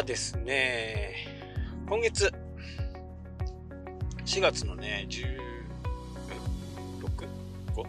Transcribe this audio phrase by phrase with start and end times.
[0.00, 1.14] はですね、
[1.86, 2.32] 今月、
[4.24, 5.36] 4月のね、16、
[7.74, 7.86] 5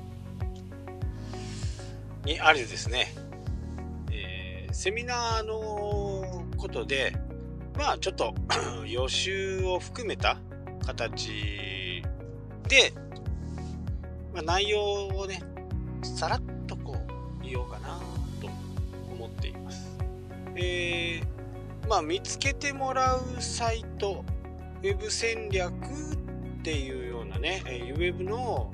[2.25, 3.13] にあるですね、
[4.11, 7.15] えー、セミナーのことで、
[7.77, 8.35] まあちょっと
[8.85, 10.37] 予習を含めた
[10.85, 12.03] 形
[12.67, 12.93] で、
[14.33, 15.41] まあ、内容をね、
[16.03, 16.97] さらっとこ
[17.39, 17.97] う言おうかな
[18.41, 18.47] と
[19.13, 19.97] 思っています。
[20.57, 21.40] えー、
[21.87, 24.23] まあ見つけてもらうサイト、
[24.81, 25.77] ウェブ戦略っ
[26.63, 28.71] ていうようなね、ウェブの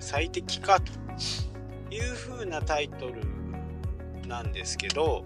[0.00, 0.92] 最適化と
[1.90, 3.22] いう風なタイトル
[4.26, 5.24] なんですけど、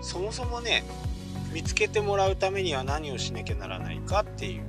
[0.00, 0.84] そもそもね、
[1.52, 4.64] 見つけてもらうためには何をしなきゃならないかっていう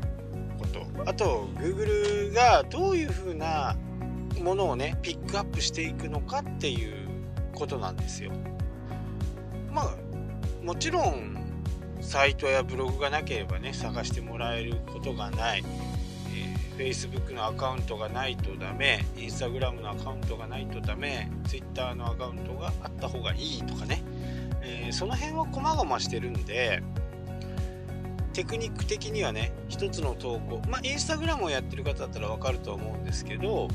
[0.59, 0.85] こと。
[1.05, 3.75] あと Google がどういうふうな
[4.41, 7.07] ものをねピックアップしていくのかっていう
[7.53, 8.31] ことなんですよ。
[9.71, 9.95] まあ
[10.63, 11.37] もちろん
[12.01, 15.63] サイトやブログがなければね探してもらえることがない、
[16.77, 19.05] えー、Facebook のアカウントがないとダメ。
[19.15, 21.29] Instagram のアカウントがないとダメ。
[21.45, 24.03] Twitter のアカウントがあった方がいいとかね。
[24.61, 26.83] えー、その辺は細々してるんで
[28.33, 30.61] テクニック的にはね一つの投稿。
[30.69, 33.67] まあインスタグラムをやってる方だったら分かると思うんですけど、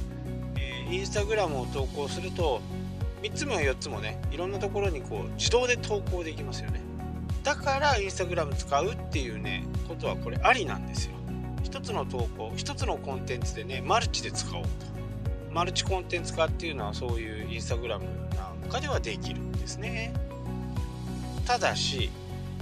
[0.57, 2.61] えー、インスタグラムを投稿すると
[3.27, 6.81] 3つも4つもねいろんなところにこう自動で投稿できますよね。
[7.43, 11.15] だからインスタグラム使うっていうねことはこれありなんですよ。
[11.65, 14.69] 一つの投稿一つのコンテンツでねマルチで使おうと。
[15.53, 18.05] マルチコンテンツ化っていうのはそういうインスタグラム
[18.37, 20.13] なんかではできるんですね。
[21.47, 22.11] ただし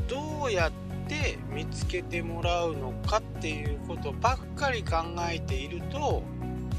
[0.09, 0.73] どうやっ
[1.09, 4.97] て見つけてもらうのかっていうことばっかり考
[5.31, 6.23] えていると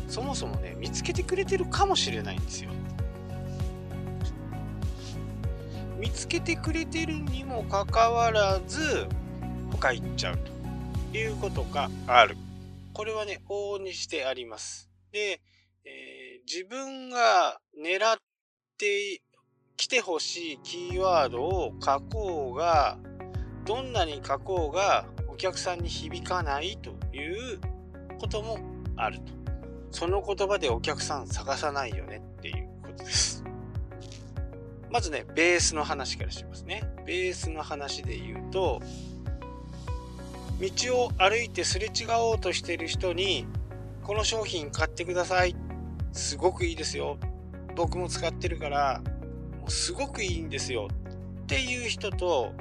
[0.08, 2.72] そもそもね見つけてくれてるかもしれないんですよ。
[6.16, 9.08] つけてくれてるにもかかわらず
[9.72, 10.38] 他行っちゃう
[11.12, 12.38] ということがある。
[12.94, 14.90] これはね往々にしてあります。
[15.12, 15.42] で、
[15.84, 18.18] えー、自分が狙っ
[18.78, 19.22] て
[19.76, 22.98] 来てほしいキーワードを書こうが
[23.66, 27.60] どんなに書こうがお客さんに響かないという
[28.20, 28.58] ことも
[28.96, 29.34] あると
[29.92, 33.44] その言葉でお客さん探さないよねっていうことです
[34.92, 36.84] まずねベースの話からしますね。
[37.06, 38.82] ベースの話で言うと
[40.60, 43.46] 道を歩いてすれ違おうとしてる人に
[44.04, 45.56] この商品買ってください。
[46.14, 47.18] すごくいいですよ。
[47.76, 49.02] 僕も使ってるから
[49.60, 50.88] もうすごくいいんですよ。
[51.44, 52.54] っていう人と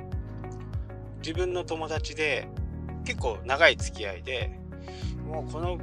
[1.18, 2.48] 自分の友達で
[3.04, 4.58] 結構長い付き合いで
[5.26, 5.78] もうこの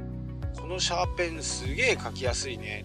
[0.60, 2.84] このシャーペンすげえ書きやすいね。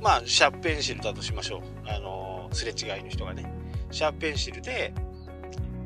[0.00, 1.62] まあシャーペンシルだとしましょう。
[1.88, 3.52] あのすれ違いの人がね
[3.90, 4.92] シャーペンシルで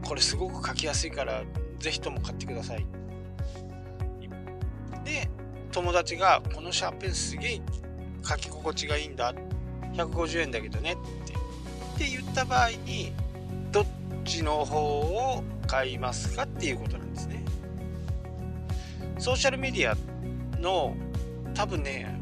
[0.02, 1.42] これすごく書きやすいから
[1.78, 2.86] 是非とも買ってください。
[5.04, 5.28] で
[5.72, 7.62] 友達がこのシャーペンすげえ
[8.22, 9.34] 書き心地がいいんだ。
[9.94, 10.92] 150円だけどね。
[10.92, 13.12] ってって言った場合に
[13.70, 13.86] どっ
[14.24, 17.44] ちの方を買いますかっていうことなんですね。
[19.18, 19.96] ソーシャルメディア
[20.60, 20.96] の
[21.54, 22.18] 多分ね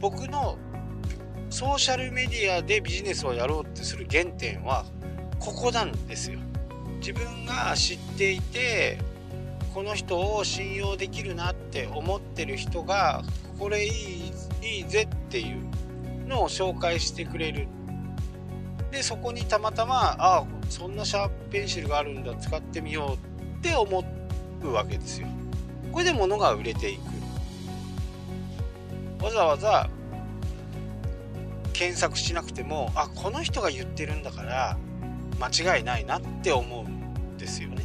[0.00, 0.58] 僕の
[1.56, 4.84] ソーシャルメディアでビジネスをやろうってする原点は
[5.38, 6.38] ここなんですよ。
[6.98, 8.98] 自分が知っていて
[9.72, 13.22] この人を信用できるなって思ってる人が
[13.58, 17.68] これいいいいぜっていうのを紹介してくれる。
[18.90, 24.04] でそこにたまたまああそんなシャープペンシルがあるんだ使ってみようって思
[24.62, 25.28] うわけですよ。
[25.90, 27.00] これで物が売れていく。
[29.24, 29.88] わざわざ
[31.76, 34.78] 検索しなくてもあこの人が言ってるんだから
[35.38, 37.84] 間違いないなって思うんですよね。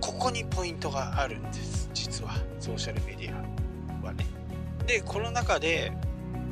[0.00, 2.32] ここにポイントがあるんです実は。
[2.58, 3.34] ソーシャルメディ
[4.02, 4.24] アはね。
[4.86, 5.92] でこの中で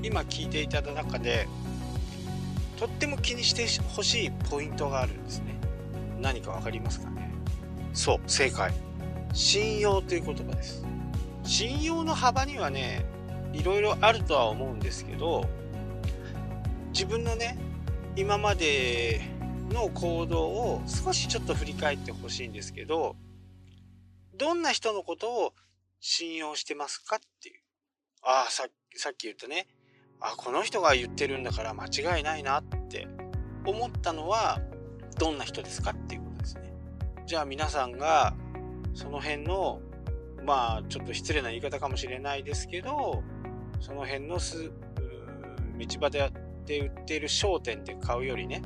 [0.02, 1.48] 今聞いていただ中で
[2.76, 5.58] とっても気にしてほしいポイントがあるんですね。
[6.20, 7.32] 何か分かりますかね？
[7.94, 8.74] そう正解。
[9.32, 10.84] 信用という言葉です。
[11.42, 13.06] 信用の幅にはね
[13.54, 15.46] いろいろあるとは思うんですけど
[16.96, 17.58] 自分のね
[18.16, 19.20] 今まで
[19.70, 23.16] の行動を少しちょっと振り返ってほしいんですけど
[24.34, 25.52] どんな人のことを
[26.00, 27.60] 信用してますかっていう
[28.22, 29.66] ああさっき言ったね
[30.22, 33.06] あこの人が言ってるんだから間違いないなって
[33.66, 34.58] 思ったのは
[35.18, 36.72] どんな人ですかっていうことですね。
[37.26, 38.34] じゃあ皆さんが
[38.94, 39.82] その辺の
[40.46, 43.22] まあちょっと失礼な言い方かもしれないですけど
[43.80, 44.70] その辺のす
[45.78, 46.32] 道端
[46.66, 48.62] で売っている商店で買うよりね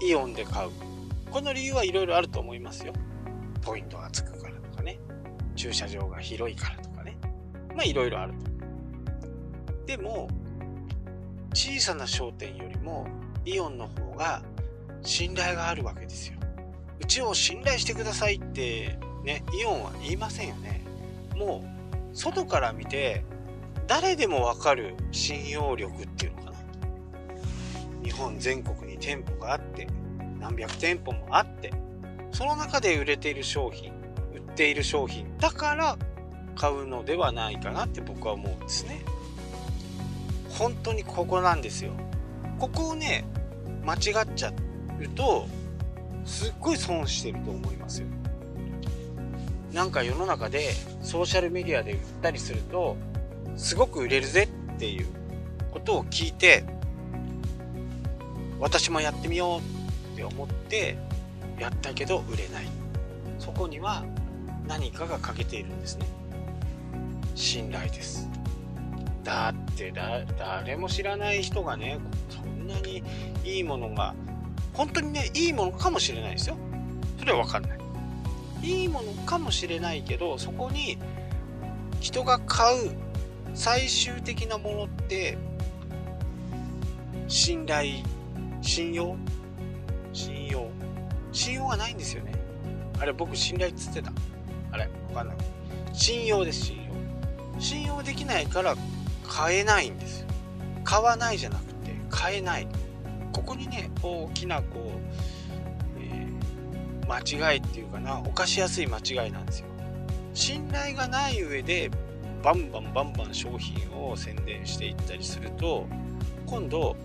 [0.00, 0.70] イオンで買う。
[1.30, 2.92] この理由はいろいろあると思いますよ。
[3.62, 4.98] ポイントがつくからとかね。
[5.56, 7.16] 駐車場が広いからとかね。
[7.74, 8.48] まあいろいろあると。
[9.86, 10.28] でも
[11.54, 13.06] 小さな商店よりも
[13.44, 14.42] イオンの方が
[15.02, 16.38] 信頼があるわけですよ。
[17.00, 20.82] うちを信頼してくださいってねイオンは言いませんよね。
[21.36, 21.64] も
[22.12, 23.24] う外から見て
[23.86, 26.57] 誰でもわかる信用力っていうのかな。
[28.08, 29.86] 日本全国に店舗があって
[30.40, 31.70] 何百店舗もあって
[32.32, 33.92] その中で売れている商品
[34.32, 35.98] 売っている商品だから
[36.56, 39.04] 買うのではないかなって僕は思うんですね。
[40.48, 41.92] 本当にここなんですよ。
[42.58, 43.24] ここをね
[43.84, 44.52] 間違っちゃ
[45.00, 45.46] うと
[46.24, 48.08] すっごい損してると思いますよ。
[49.72, 50.72] なんか世の中で
[51.02, 52.96] ソーシャルメディアで売ったりすると
[53.56, 55.06] すごく売れるぜっていう
[55.72, 56.64] ことを聞いて
[58.60, 60.98] 私もやってみようって思って
[61.58, 62.66] やったけど売れない。
[63.38, 64.04] そこには
[64.66, 66.06] 何かが欠けているんですね。
[67.34, 68.28] 信頼です。
[69.24, 69.92] だって
[70.38, 71.98] 誰も知らない人がね
[72.30, 73.02] そんなに
[73.44, 74.14] いいものが
[74.72, 76.56] 本当にねいいものかもしれないですよ。
[77.18, 77.78] それは分かんない。
[78.62, 80.98] いいものかもしれないけどそこに
[82.00, 82.90] 人が買う
[83.54, 85.38] 最終的なものって
[87.28, 88.02] 信頼
[88.68, 89.16] 信用？
[90.12, 90.68] 信用。
[91.32, 92.32] 信用がないんですよね。
[93.00, 94.12] あれ僕信頼っつってた。
[94.70, 95.36] あれわかんない。
[95.94, 97.60] 信用です信用。
[97.60, 98.76] 信用できないから
[99.26, 100.28] 買えないんですよ。
[100.84, 102.68] 買わないじゃなくて買えない。
[103.32, 104.92] ここにね大きなこ
[105.96, 106.26] うえ
[107.08, 109.66] 間違いっていうかな犯しやすい間違いなんですよ。
[110.34, 111.90] 信頼がない上で
[112.42, 115.86] バンバンバンバン商品を宣伝していったりすると
[116.44, 116.96] 今度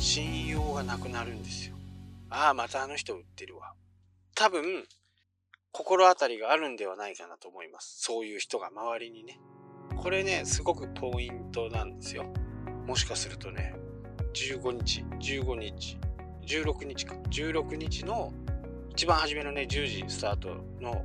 [0.00, 1.76] 信用がなくなるんですよ。
[2.30, 3.74] ああまたあの人売ってるわ。
[4.34, 4.64] 多分
[5.72, 8.00] 心当たりがあるんではないかなと思います。
[8.00, 9.38] そういう人が周りにね。
[9.96, 12.24] これねすごくポイントなんですよ。
[12.86, 13.74] もしかするとね
[14.32, 15.98] 15日15日
[16.46, 17.14] 16日か。
[17.14, 18.32] 16日の
[18.90, 21.04] 一番初めのね、10時スタートの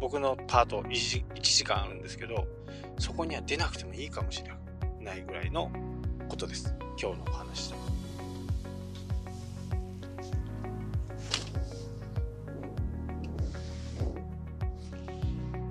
[0.00, 2.46] 僕のパート 1, 1時間あるんですけど、
[2.98, 4.52] そこには出なくてもいいかもしれ
[5.04, 5.70] ないぐらいの
[6.28, 6.74] ことです。
[7.00, 7.97] 今日のお話で。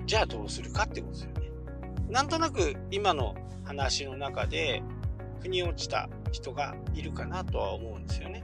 [0.08, 1.50] じゃあどうするかってことですよね。
[2.08, 4.82] なんとなく今の話の中で
[5.42, 8.42] 腑に落ちた人がいるかなとは思うんですよね。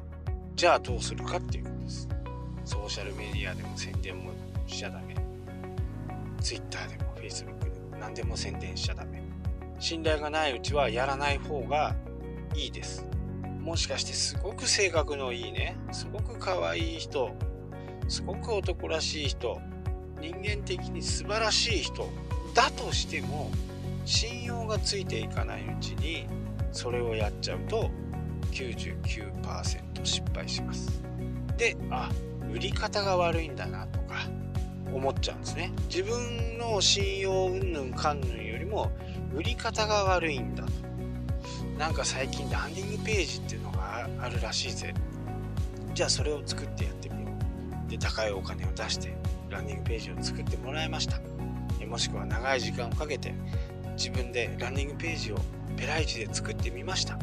[0.55, 2.09] じゃあどうするかっていうことです。
[2.67, 4.33] ソーシャルメディアでも宣伝も
[4.67, 5.15] しちゃダメ
[6.41, 9.23] Twitter でも Facebook でも何でも宣伝しちゃダメ
[9.79, 11.95] 信頼がないうちはやらない方が
[12.55, 13.07] いいです
[13.61, 17.35] もしかしてすごく性格のいいねすごく可愛い人
[18.09, 19.61] すごく男らしい人
[20.25, 22.09] 人間的に素晴らしい人。
[22.55, 23.51] だとしても
[24.05, 26.27] 信用がついていかないうちに
[26.73, 27.91] それをやっちゃうと
[28.53, 31.03] 99%失敗します。
[31.57, 32.11] であ
[32.51, 34.15] 売り方が悪いんだなとか
[34.93, 35.73] 思っちゃうんですね。
[35.89, 38.93] 自分の信用云々かんぬんよりも
[39.35, 40.73] 売り方が悪いんだと。
[41.77, 44.95] なんか最近ランディングページっていうのがあるらしいぜ。
[45.93, 47.31] じゃあそれを作ってやってみよ
[47.87, 47.91] う。
[47.91, 49.13] で高いお金を出して。
[49.55, 51.21] ランディングページを作ってもらいました。
[51.87, 53.35] もしくは長い時間をかけて
[53.97, 55.39] 自分でランディングページを
[55.77, 57.19] ペライチで作ってみました。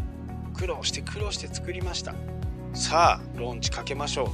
[0.55, 2.15] 苦労して苦労して作りました。
[2.73, 4.27] さあローンチかけましょう。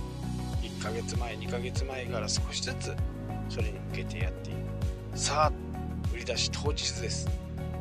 [0.65, 2.95] 1ヶ月前2ヶ月前から少しずつ
[3.49, 4.59] それに向けてやっている
[5.15, 5.51] さあ
[6.13, 7.27] 売り出し当日です。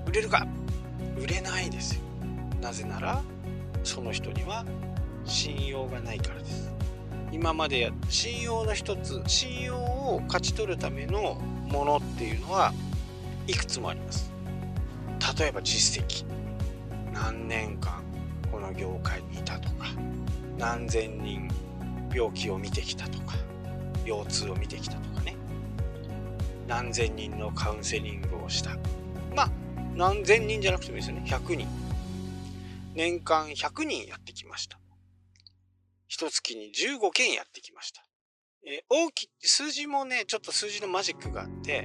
[0.07, 0.47] 売れるか?
[1.19, 2.01] 売れないですよ。
[2.63, 3.23] なぜなら
[3.85, 4.65] その人には
[5.27, 6.76] 信用がないからです。
[7.33, 11.35] 今までや信用の一つ信用を勝ち取るための
[11.69, 12.73] ものっていうのは
[13.47, 14.33] いくつもあります。
[15.39, 16.25] 例えば実績。
[17.13, 18.03] 何年間
[18.51, 19.87] この業界にいたとか。
[20.59, 21.49] 何千人
[22.15, 23.35] 病気を見てきたとか。
[24.05, 25.37] 腰痛を見てきたとかね。
[26.67, 28.71] 何千人のカウンセリングをした。
[29.35, 29.51] まあ
[29.95, 31.25] 何千人じゃなくてもいいですよね。
[31.27, 31.67] 100人。
[32.95, 34.79] 年間100人やってきました。
[36.09, 38.03] 一月に15件やってきました
[38.67, 41.85] え大き数字もねちょっと数字のマジックがあって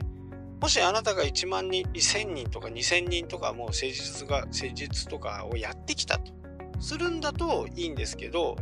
[0.61, 6.31] もしあなたが1万人1000人とか2000人とかもう施術が施術とかをやってきたと
[6.79, 8.57] するんだといいんですけど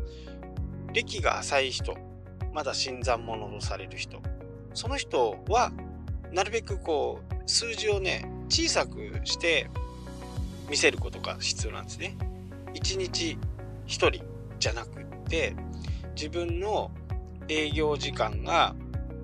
[0.94, 1.96] 歴が浅い人、
[2.54, 4.22] まだ新参者とされる人、
[4.74, 5.72] その人は、
[6.32, 9.70] なるべくこう、数字をね、小さくして
[10.70, 12.18] 見せることが必要なんですね。
[12.74, 13.38] 1日
[13.88, 14.24] 1人
[14.60, 15.56] じゃなくって、
[16.16, 16.92] 自分の
[17.48, 18.76] 営業時間が、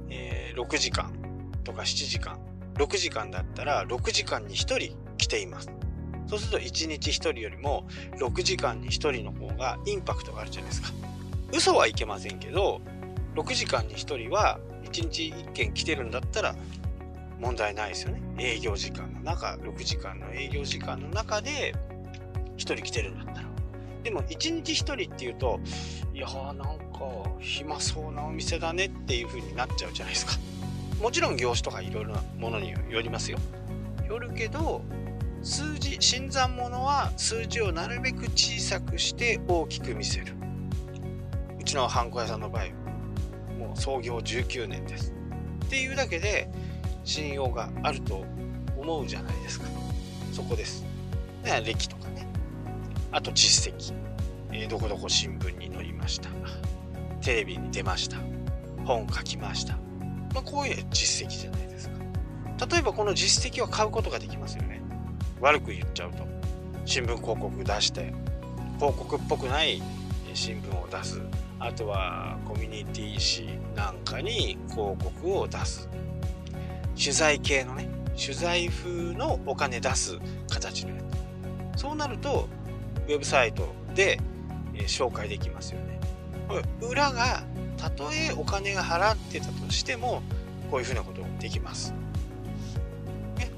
[0.10, 1.12] えー、6時間
[1.64, 2.40] とか7時間。
[2.76, 5.72] 6時間だったら6時間に1人来ています。
[6.28, 7.88] そうすると1日1人よりも
[8.20, 10.90] 6時間に1人の方がインパクトがあるじゃないですか。
[11.54, 12.82] 嘘はいけませんけど
[13.36, 16.56] 6時間に1人は1日1件来てるんだったら
[17.40, 18.22] 問題ないですよね。
[18.38, 21.74] 営業時間の中6時間の営業時間の中で
[22.58, 23.35] 1人来てるんだったら。
[24.06, 25.60] でも1日1人っていうと
[26.14, 26.78] いやーなんか
[27.40, 30.34] 暇そうなお店だねっていう風になっちゃうじゃないですか。
[31.02, 33.40] もちろん業種とかいろいろなものによりますよ。
[34.08, 34.84] よるけど
[35.42, 40.34] 数字新参者は数字をなるべく小さくして大きく見せる。
[41.60, 42.66] うちのハンコ屋さんの場合
[43.58, 45.14] もう創業19年です。
[45.66, 46.48] っていうだけで
[47.04, 48.24] 信用があると
[48.78, 49.66] 思うじゃないですか。
[50.32, 50.86] そこです。
[51.66, 52.05] 歴とか。
[53.16, 53.94] あと実績、
[54.52, 56.30] えー、どこどこ新聞に載りました。
[57.22, 58.18] テレビに出ました。
[58.84, 59.76] 本書きました。
[60.34, 61.96] まあ、こういう実績じゃないですか。
[62.70, 64.82] 例えばこの実績は買うことができますよね。
[65.40, 66.28] 悪く言っちゃうと。
[66.84, 68.14] 新聞広告出して
[68.80, 69.82] 広告っぽくない
[70.34, 71.22] 新聞を出す。
[71.58, 75.88] あとはコミュニティ紙なんかに広告を出す。
[77.02, 77.88] 取材系のね
[78.22, 80.20] 取材風のお金出す
[80.50, 81.02] 形のや
[81.76, 81.80] つ。
[81.80, 82.50] そうなると
[83.08, 84.20] ウェブサイトで
[84.88, 86.00] 紹介できますよね
[86.82, 87.44] 裏が
[87.78, 90.22] たとえお金が払ってたとしても
[90.70, 91.94] こういうふうなことができます。
[93.38, 93.52] ね、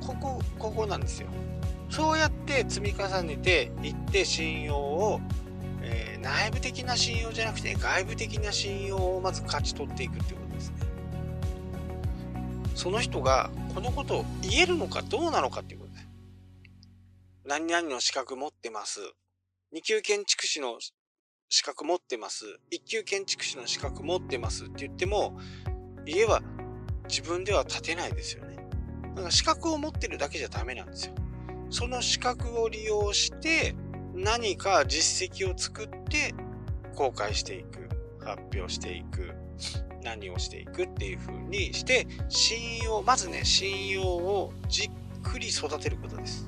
[0.00, 1.28] ここここなんですよ。
[1.90, 5.20] そうやって積み重ねていって信用を、
[5.82, 10.76] えー、内部的な信用じゃなくて外部的な信用をまず勝ち取っていくっていうことですね。
[12.74, 15.85] その人がこのことを言えるのかどうなのかっていうこと。
[17.48, 18.98] 何々の資格持ってます。
[19.72, 20.78] 2級建築士の
[21.48, 22.44] 資格持ってます。
[22.72, 25.38] 一級建築士の資格持ってますって言っても、
[26.04, 26.42] 家は
[27.08, 28.56] 自分では建てないですよね。
[29.14, 31.14] だから資格を持ってるだけじゃダメなんですよ。
[31.70, 33.76] その資格を利用して
[34.12, 36.34] 何か実績を作って
[36.96, 37.88] 公開していく、
[38.24, 39.34] 発表していく、
[40.02, 44.90] 何をしていくっていう風にして、信用、まずね、信用をじっ
[45.22, 46.44] くり育てることです。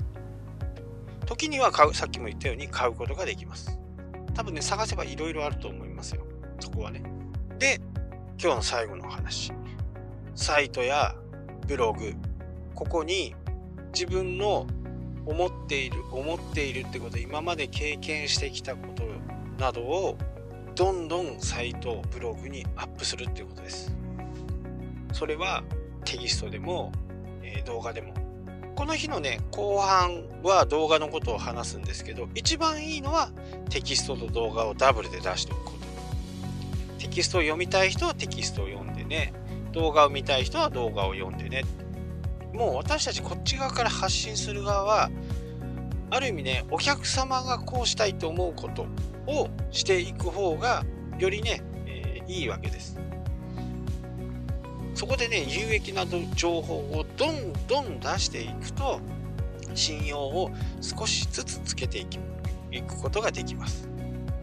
[1.29, 3.79] 時には買う、さっきも言ったように買うことができます。
[4.33, 6.25] 多分ね、探せばいろいろあると思いますよ。
[6.59, 7.03] そこはね。
[7.59, 7.83] で、
[8.43, 9.53] 今日の最後の話。
[10.35, 11.15] サイトや
[11.67, 12.15] ブログ、
[12.75, 13.35] ここに
[13.93, 14.67] 自分の
[15.27, 19.03] 思っている、思っているってこと、今まで経験してきたこと
[19.63, 20.17] などを
[20.77, 23.95] どんどんサイト、ブログにアップするっていうことです。
[25.13, 25.63] それは
[26.07, 26.91] テキストでも、
[27.43, 28.15] え、動画でも
[28.79, 33.33] この日のね、後半は動画のことを話すんですけど、一番いいのは
[33.71, 35.79] テキストと動画をダブルで出しておくこと。
[37.01, 39.33] テキストを読みたい人はテキストを読んでね、
[39.73, 41.65] 動画を見たい人は動画を読んでね。
[42.55, 45.11] もう私たちこっち側から発信する側は、
[46.11, 48.87] ある意味ね、お客様がこうしたいと思うこと
[49.27, 50.85] をしていく方が、
[51.19, 53.08] よりね、えー、いいわけです。
[54.99, 58.99] そこでね有益な情報をどんどん出していくと
[59.73, 60.51] 信用を
[60.81, 62.05] 少しずつつけて
[62.73, 63.89] いくことができます。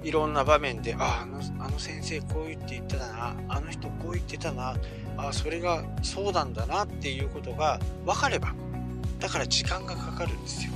[0.01, 4.77] いろんな場面でああのあの先生こう言って言ってたなあの人こう言ってたな
[5.17, 8.53] あそれがそうなんだなっていうことが分かれば
[9.19, 10.71] だから時間がかかるんですよ。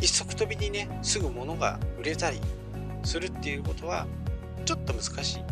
[0.00, 2.38] 一足飛びにねすぐ物が売れたり
[3.02, 4.06] するっていうことは
[4.64, 5.44] ちょっと難しい。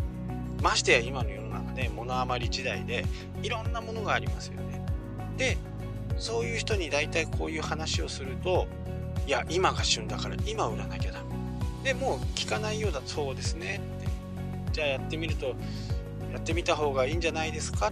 [0.61, 3.05] ましてや今の世の中で物余り時代で
[3.43, 4.83] いろんなものがありますよね。
[5.37, 5.57] で
[6.17, 8.67] そういう人に大体こういう話をすると
[9.27, 11.25] いや今が旬だから今売らなきゃダメ。
[11.83, 14.07] でもう聞かないようだそうですねって
[14.73, 15.55] じゃあやってみると
[16.31, 17.91] やってみた方がいいんじゃないですか？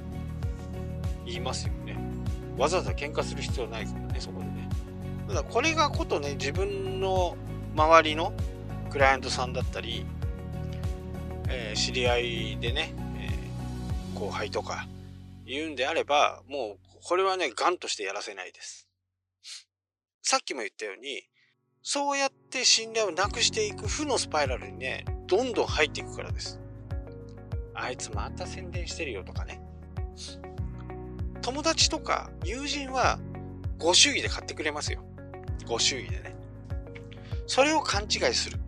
[1.25, 1.97] 言いますよね。
[2.57, 4.69] わざわざ喧嘩する必要ないからねそこでね。
[5.27, 7.35] ただこれがことね自分の
[7.75, 8.33] 周りの
[8.89, 10.05] クライアントさんだったり
[11.51, 12.93] えー、知り合いでね、
[14.19, 14.85] 後輩とか
[15.45, 18.87] 言うんであれば、もうこれはね、ガンとしてやらせないです。
[20.21, 21.23] さっきも言ったように、
[21.81, 26.59] そうやって信頼をなくしていく負のスパイラルにね、どんどん入っていくからです。
[27.73, 29.61] あいつまた宣伝してるよとかね。
[31.41, 33.17] 友達とか友人は
[33.77, 35.01] ご祝儀で買ってくれますよ。
[35.65, 36.35] ご祝儀でね。
[37.47, 38.59] それを勘違いする。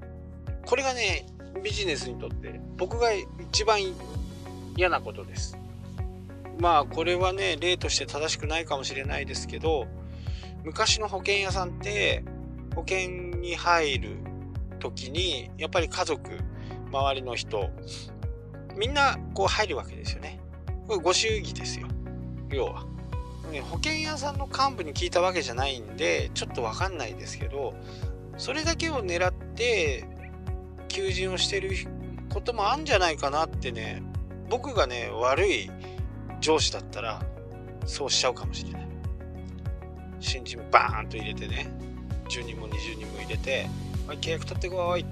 [0.66, 1.26] これがね、
[1.62, 3.82] ビジネスにとって僕が一番
[4.76, 5.58] 嫌なことです。
[6.60, 9.88] まあこれはね例として正しくないかもしれないですけど
[10.64, 12.24] 昔の保険屋さんって
[12.76, 14.18] 保険に入る
[14.80, 16.30] 時にやっぱり家族
[16.92, 17.70] 周りの人
[18.78, 20.40] みんなこう入るわけですよね。
[20.88, 21.88] これご祝儀ですよ。
[22.50, 22.86] 要は。
[23.60, 27.74] 保険屋さんの幹部に聞いたわけじゃないんでちょっと分かんないですけど
[28.38, 30.08] それだけを狙って
[30.88, 31.72] 求人をしてる
[32.30, 34.02] こともあるんじゃないかなってね
[34.52, 35.72] 僕がね悪い
[36.42, 37.22] 上司だったら
[37.86, 38.88] そうしちゃうかもしれない。
[40.20, 41.72] 新人バーンと入れてね
[42.30, 43.68] 10人も20人も入れて
[44.06, 45.06] 「はい契約取ってこい」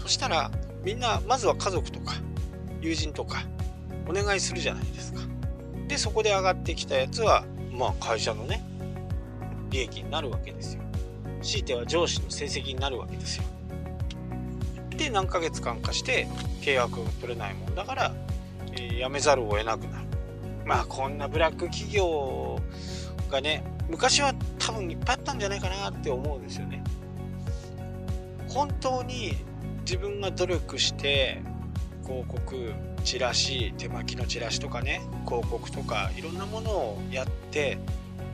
[0.00, 0.50] そしたら
[0.84, 2.12] みんなまずは家族とか
[2.82, 3.42] 友人とか
[4.06, 5.22] お願いするじゃないですか。
[5.88, 8.62] でそこで上がってきたやつはまあ会社のね
[9.70, 10.82] 利益になるわけですよ。
[11.42, 13.44] 強いては上司の成績になるわけですよ。
[14.94, 16.26] で何ヶ月間かして
[16.60, 18.14] 契約が取れないもんだから、
[18.72, 20.06] えー、辞めざるを得なくなる。
[20.64, 22.58] まあこんなブラック企業
[23.30, 26.82] がね昔は多分いっぱいあったんじゃないかなって思うんですよね。
[28.48, 29.34] 本当に
[29.80, 31.42] 自分が努力して
[32.04, 32.72] 広告
[33.02, 37.78] チラシ手巻きのチラシとかね広告とかいろんなものをやって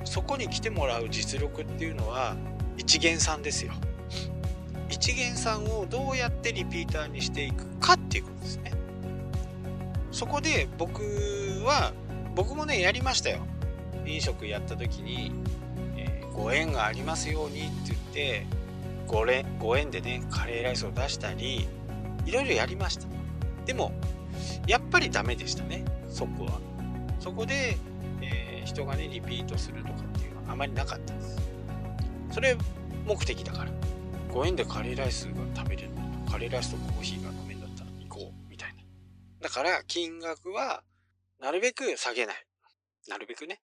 [0.04, 2.36] そこに来てもらう実力っていうのは
[2.76, 3.72] 一元さんですよ。
[4.90, 8.72] 一元さんをどうやってリピーターにしていくかっていうことですね。
[10.10, 11.02] そこで僕
[11.64, 11.92] は
[12.34, 13.38] 僕もねやりましたよ。
[14.04, 15.32] 飲食やった時に、
[15.96, 18.46] えー、ご縁がありますようにって言って
[19.06, 21.68] ごれご縁でねカレーライスを出したり
[22.26, 23.06] いろいろやりました。
[23.64, 23.92] でも
[24.66, 26.60] やっぱりダメでしたねそこは。
[27.20, 27.78] そこで、
[28.22, 31.38] えー、人がねリピートするとかっていうのはあまりなかったです。
[32.32, 32.56] それ
[33.06, 33.70] 目的だから。
[34.30, 35.90] 5円でカレーライスが食べれる
[36.30, 38.50] カレーライスとコーヒーが飲めるんだったら行こう。
[38.50, 38.82] みたいな。
[39.40, 40.82] だから金額は
[41.40, 42.36] なるべく下げない。
[43.08, 43.60] なるべくね、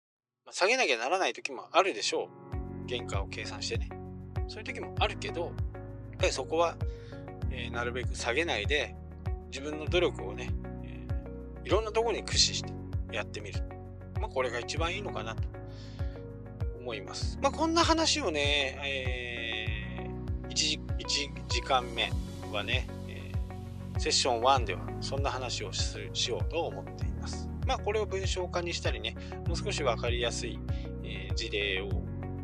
[0.44, 2.28] まあ、下げなきゃならない時もあるでしょ
[2.84, 2.88] う。
[2.88, 3.88] 原価を計算してね。
[4.48, 5.52] そういう時もあるけどやっ
[6.18, 6.74] ぱりそこは、
[7.52, 8.96] えー、なるべく下げないで
[9.50, 10.50] 自分の努力をね、
[10.82, 12.72] えー、いろんなとこに駆使して
[13.12, 13.62] やってみる。
[14.20, 15.42] まあこれが一番いいのかなと
[16.80, 17.38] 思います。
[17.40, 19.49] まあこんな話をね、えー、
[20.66, 22.10] 1, 時1時間目
[22.52, 30.58] はね、えー、セッション1ではそんな話をしようと思っていますまあこれを文章化にしたりねもう少し分かりやすい、
[31.04, 31.88] えー、事例を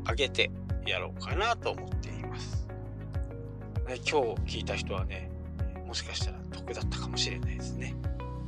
[0.04, 0.50] 挙げて
[0.86, 2.66] やろうかなと思っています。
[3.86, 5.30] 今日聞いた人はね、
[5.86, 7.94] もしかしたら得だったかもしれないですね。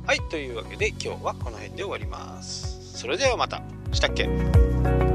[0.05, 2.97] はい、というわけで今日はこの辺で終わります。
[2.97, 3.61] それではまた。
[3.91, 5.08] したっけ？